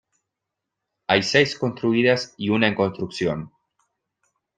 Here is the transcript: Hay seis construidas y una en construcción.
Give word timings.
Hay 1.07 1.21
seis 1.21 1.55
construidas 1.59 2.33
y 2.35 2.49
una 2.49 2.65
en 2.67 2.73
construcción. 2.73 3.51